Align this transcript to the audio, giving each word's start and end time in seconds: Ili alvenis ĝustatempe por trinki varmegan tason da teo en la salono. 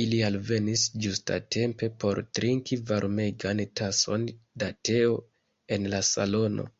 Ili 0.00 0.18
alvenis 0.28 0.84
ĝustatempe 1.06 1.90
por 2.04 2.22
trinki 2.40 2.80
varmegan 2.94 3.66
tason 3.84 4.32
da 4.66 4.74
teo 4.94 5.20
en 5.80 5.94
la 5.98 6.08
salono. 6.16 6.74